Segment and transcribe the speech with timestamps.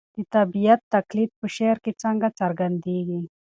[0.15, 3.19] د طبیعت تقلید په شعر کې څنګه څرګندېږي؟